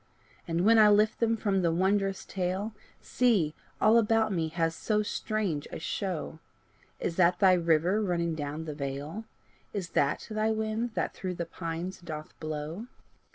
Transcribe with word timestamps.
And 0.47 0.65
when 0.65 0.79
I 0.79 0.89
lift 0.89 1.19
them 1.19 1.37
from 1.37 1.61
the 1.61 1.71
wondrous 1.71 2.25
tale, 2.25 2.73
See, 3.01 3.53
all 3.79 3.99
about 3.99 4.31
me 4.33 4.47
has 4.47 4.75
so 4.75 5.03
strange 5.03 5.67
a 5.71 5.77
show! 5.77 6.39
Is 6.99 7.17
that 7.17 7.37
thy 7.37 7.53
river 7.53 8.01
running 8.01 8.33
down 8.33 8.65
the 8.65 8.73
vale? 8.73 9.25
Is 9.73 9.89
that 9.89 10.25
thy 10.31 10.49
wind 10.49 10.95
that 10.95 11.13
through 11.13 11.35
the 11.35 11.45
pines 11.45 11.99
doth 12.01 12.33
blow? 12.39 12.87